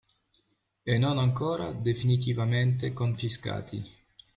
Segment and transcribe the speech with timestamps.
[0.83, 3.87] e non ancora definitivamente confiscati.